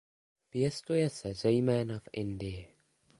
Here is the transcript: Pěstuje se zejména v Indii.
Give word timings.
Pěstuje 0.49 1.09
se 1.09 1.33
zejména 1.33 1.99
v 1.99 2.03
Indii. 2.13 2.75